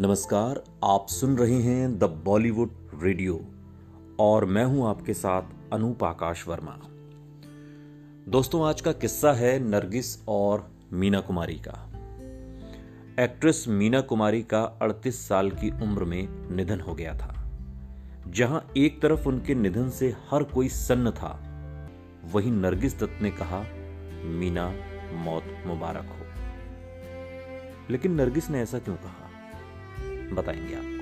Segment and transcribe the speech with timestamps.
[0.00, 2.70] नमस्कार, आप सुन रहे हैं द बॉलीवुड
[3.02, 3.40] रेडियो
[4.20, 6.78] और मैं हूँ आपके साथ अनूप आकाश वर्मा।
[8.30, 11.92] दोस्तों, आज का किस्सा है नरगिस और मीना कुमारी का।
[13.24, 17.50] एक्ट्रेस मीना कुमारी का 38 साल की उम्र में निधन हो गया था।
[18.28, 21.40] जहाँ एक तरफ़ उनके निधन से हर कोई सन्न था,
[22.32, 23.64] वहीं नरगिस दत्त ने कहा,
[24.24, 24.74] मीना,
[25.12, 26.26] मौत मुबारक हो।
[27.90, 29.27] लेकिन नरगिस ने ऐसा क्यों कहा?
[30.34, 30.98] बताएँगे आपको।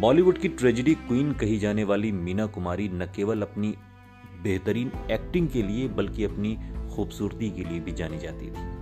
[0.00, 3.74] बॉलीवुड की ट्रेजिडी क्वीन कही जाने वाली मीना कुमारी न केवल अपनी
[4.42, 6.58] बेहतरीन एक्टिंग के लिए, बल्कि अपनी
[6.94, 8.74] खूबसूरती के लिए भी जानी जाती थी।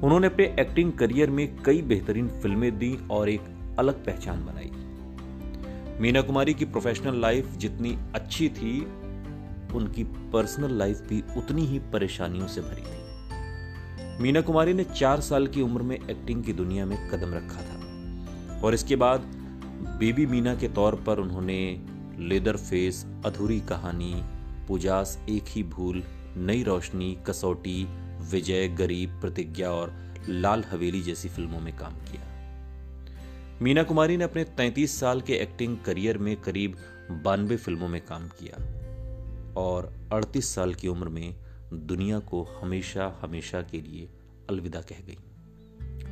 [0.00, 3.40] उन्होंने अपने एक्टिंग करियर में कई बेहतरीन फ़िल्में दी और एक
[3.78, 4.70] अलग पहचान बनाई।
[6.00, 8.80] मीना कुमारी की प्रोफेशनल लाइफ जितनी अच्छी थी,
[9.74, 13.06] उनकी पर्सनल लाइफ भी उतनी ही परेशानियों से भरी थी।
[14.22, 17.75] मीना कुमारी ने चार साल की उम्र में एक्टिंग की दुनिया में कदम रखा था।
[18.66, 19.20] और इसके बाद
[20.00, 21.86] बेबी मीना के तौर पर उन्होंने
[22.18, 24.14] लेदर फेस अधूरी कहानी,
[24.68, 26.02] पुजास एक ही भूल,
[26.36, 27.84] नई रोशनी, कसौटी,
[28.30, 29.94] विजय, गरीब, प्रतिज्ञा और
[30.28, 32.22] लाल हवेली जैसी फ़िल्मों में काम किया।
[33.62, 36.76] मीना कुमारी ने अपने 33 साल के एक्टिंग करियर में करीब
[37.10, 38.64] बानवे फ़िल्मों में काम किया
[39.56, 41.34] और 38 साल की उम्र में
[41.72, 44.08] दुनिया को हमेशा हमेशा के लिए
[44.50, 45.18] अलविदा कह गई।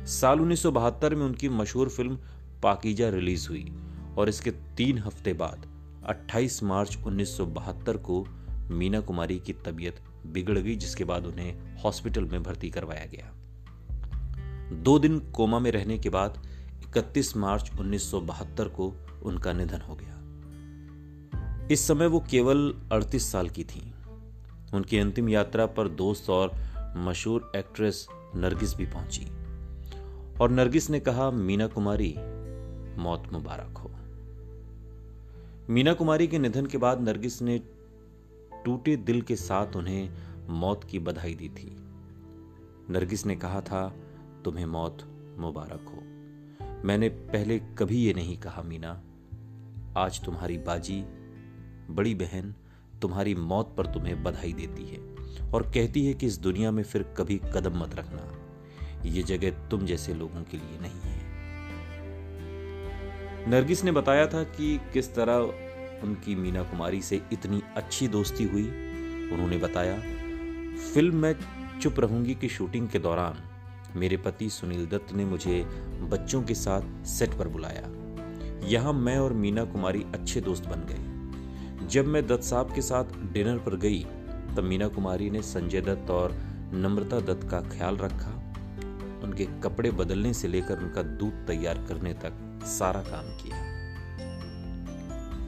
[0.05, 2.19] साल उन्नीस सौ बहत्तर में उनकी मशहूर फ़िल्म
[2.63, 3.73] पाकिजा रिलीज़ हुई
[4.17, 5.67] और इसके तीन हफ़्ते बाद
[6.05, 8.27] 28 मार्च 1972 को
[8.71, 13.31] मीना कुमारी की तबीयत बिगड़ गई, जिसके बाद उन्हें हॉस्पिटल में भर्ती करवाया गया।
[14.75, 16.47] दो दिन कोमा में रहने के बाद
[16.87, 20.15] 31 मार्च 1972 को उनका निधन हो गया।
[21.71, 23.93] इस समय वो केवल 38 साल की थी।
[24.73, 26.51] उनकी अंतिम यात्रा पर दोस्त और
[26.97, 29.25] मशहूर एक्ट्रेस नरगिस भी पहुँची।
[30.41, 32.15] और नरगिस ने कहा, मीना कुमारी
[32.97, 33.91] मौत मुबारक हो।
[35.73, 37.61] मीना कुमारी के निधन के बाद नरगिस ने
[38.65, 40.09] टूटे दिल के साथ उन्हें
[40.49, 41.75] मौत की बधाई दी थी।
[42.89, 43.95] नरगिस ने कहा था,
[44.45, 44.97] तुम्हें मौत
[45.37, 46.15] मुबारक हो।
[46.87, 49.03] मैंने पहले कभी ये नहीं कहा, मीना।
[49.97, 51.01] आज तुम्हारी बाजी,
[51.89, 52.55] बड़ी बहन,
[53.01, 55.15] तुम्हारी मौत पर तुम्हें बधाई देती है
[55.51, 58.31] और कहती है कि इस दुनिया में फिर कभी कदम मत रखना।
[59.05, 61.24] ये जगह तुम जैसे लोगों के लिए नहीं है।
[63.47, 65.33] नरगिस ने बताया था कि किस तरह
[66.03, 68.63] उनकी मीना कुमारी से इतनी अच्छी दोस्ती हुई।
[69.33, 69.95] उन्होंने बताया,
[70.93, 71.35] फ़िल्म में
[71.81, 73.43] चुप रहूँगी की शूटिंग के दौरान
[73.95, 75.63] मेरे पति सुनील दत्त ने मुझे
[76.01, 77.89] बच्चों के साथ सेट पर बुलाया।
[78.67, 83.03] यहाँ मैं और मीना कुमारी अच्छे दोस्त बन गए। जब मैं दत्त साहब के साथ
[83.33, 84.03] डिनर पर गई,
[84.55, 86.35] तब मीना कुमारी ने संजय दत्त और
[86.73, 88.31] नम्रता दत्त का ख्याल रखा।
[89.23, 93.75] उनके कपड़े बदलने से लेकर उनका दूध तैयार करने तक सारा काम किया।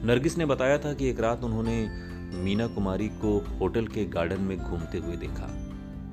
[0.04, 1.88] नरगिस ने बताया था कि एक रात उन्होंने
[2.36, 5.58] मीना कुमारी को होटल के गार्डन में घूमते हुए देखा।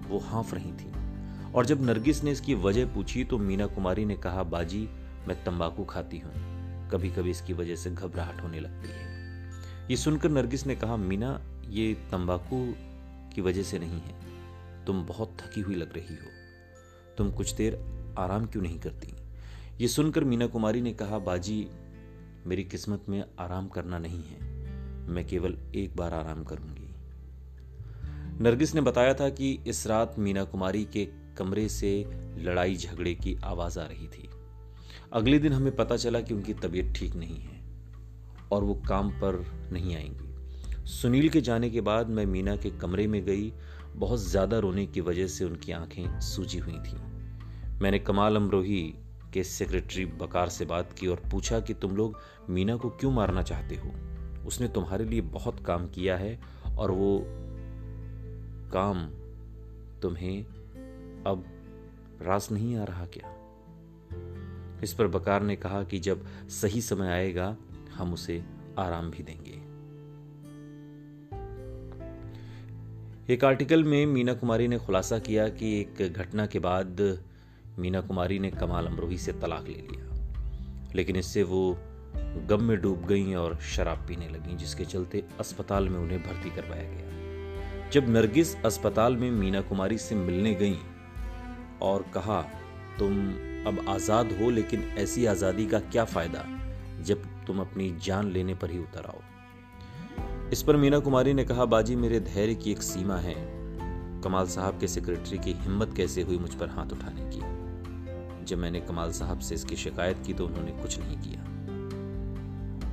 [0.07, 0.91] वो हाँफ रही थी।
[1.53, 4.89] और जब नरगिस ने इसकी वजह पूछी तो मीना कुमारी ने कहा, बाजी,
[5.27, 6.55] मैं तंबाकू खाती हूँ।
[6.89, 9.05] कभी कभी इसकी वजह से घबराहट होने लगती है।
[9.91, 12.73] ये सुनकर नरगिस ने कहा, मीना, ये तंबाकू
[13.35, 14.15] की वजह से नहीं है।
[14.85, 16.29] तुम बहुत थकी हुई लग रही हो।
[17.17, 17.85] तुम कुछ देर
[18.19, 19.24] आराम क्यों नहीं करती?
[19.81, 21.67] ये सुनकर मीना कुमारी ने कहा, बाजी,
[22.47, 24.39] मेरी किस्मत में आराम करना नहीं है।
[25.07, 26.95] मैं केवल एक बार आराम करूँगी।
[28.43, 31.05] नरगिस ने बताया था कि इस रात मीना कुमारी के
[31.37, 32.05] कमरे से
[32.37, 34.29] लड़ाई झगड़े की आवाज़ आ रही थी।
[35.13, 37.61] अगले दिन हमें पता चला कि उनकी तबीयत ठीक नहीं है
[38.51, 43.07] और वो काम पर नहीं आएँगी। सुनील के जाने के बाद मैं मीना के कमरे
[43.07, 43.53] में गई।
[43.95, 46.97] बहुत ज़्यादा रोने की वजह से उनकी आँखें सूजी हुई थी।
[47.81, 48.95] मैंने कमाल अमरोही
[49.35, 52.19] के सेक्रेटरी बकार से बात की और पूछा कि तुम लोग
[52.49, 53.91] मीना को क्यों मारना चाहते हो?
[54.47, 56.39] उसने तुम्हारे लिए बहुत काम किया है
[56.77, 57.25] और वो
[58.73, 59.09] काम
[59.99, 60.43] तुम्हें
[61.27, 61.45] अब
[62.21, 63.31] रास नहीं आ रहा क्या?
[64.83, 67.57] इस पर बकार ने कहा कि जब सही समय आएगा,
[67.93, 68.45] हम उसे
[68.79, 69.75] आराम भी देंगे।
[73.33, 77.19] एक आर्टिकल में मीना कुमारी ने खुलासा किया कि एक घटना के बाद
[77.79, 80.15] मीना कुमारी ने कमाल अमरोही से तलाक ले लिया।
[80.95, 81.77] लेकिन इससे वो
[82.49, 86.83] गम में डूब गई और शराब पीने लगी, जिसके चलते अस्पताल में उन्हें भर्ती करवाया
[86.83, 90.77] गया। जब नरगिस अस्पताल में मीना कुमारी से मिलने गई
[91.81, 92.41] और कहा,
[92.99, 93.29] तुम
[93.67, 96.45] अब आज़ाद हो, लेकिन ऐसी आज़ादी का क्या फ़ायदा
[97.01, 99.21] जब तुम अपनी जान लेने पर ही उतर आओ?
[100.51, 103.35] इस पर मीना कुमारी ने कहा, बाजी, मेरे धैर्य की एक सीमा है।
[104.21, 107.54] कमाल साहब के सेक्रेटरी की हिम्मत कैसे हुई मुझ पर हाथ उठाने की?
[108.45, 111.41] जब मैंने कमाल साहब से इसकी शिकायत की तो उन्होंने कुछ नहीं किया।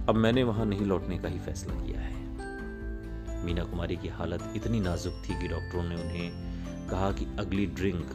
[0.09, 4.81] अब मैंने वहाँ नहीं लौटने का ही फैसला किया है। मीना कुमारी की हालत इतनी
[4.81, 8.11] नाजुक थी कि डॉक्टरों ने उन्हें कहा कि अगली ड्रिंक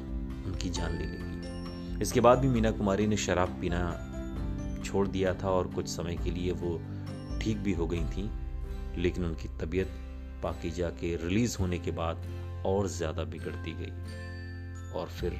[0.47, 3.79] उनकी जान ले लेगी इसके बाद भी मीना कुमारी ने शराब पीना
[4.85, 6.77] छोड़ दिया था और कुछ समय के लिए वो
[7.41, 8.29] ठीक भी हो गई थी,
[8.97, 9.87] लेकिन उनकी तबीयत
[10.43, 12.27] पाकिजा के रिलीज़ होने के बाद
[12.65, 13.91] और ज़्यादा बिगड़ती गई
[14.99, 15.33] और फिर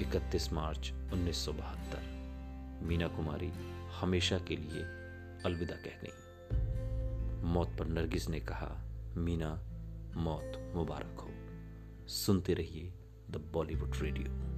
[0.00, 2.16] 31 मार्च उन्नीस सौ बहत्तर।
[2.82, 3.52] मीना कुमारी
[4.00, 4.82] हमेशा के लिए
[5.44, 6.22] अलविदा कह गई
[7.42, 8.84] मौत पर नरगिस ने कहा,
[9.16, 9.62] मीना,
[10.16, 11.30] मौत मुबारक हो।
[12.08, 12.92] सुनते रहिए
[13.30, 14.55] द बॉलीवुड रेडियो।